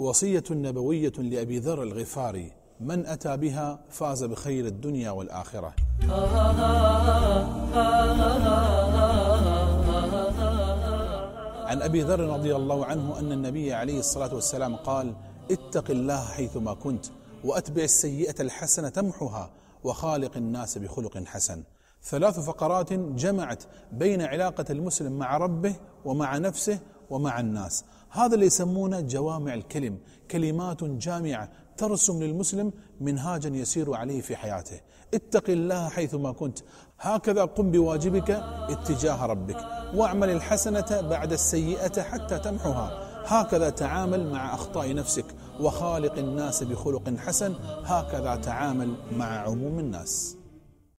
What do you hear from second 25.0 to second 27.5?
مع ربه ومع نفسه ومع